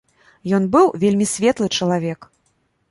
Ён 0.59 0.63
быў 0.77 0.89
вельмі 1.03 1.25
светлы 1.35 1.67
чалавек. 1.77 2.19